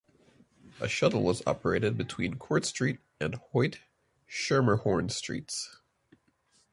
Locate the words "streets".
5.11-5.79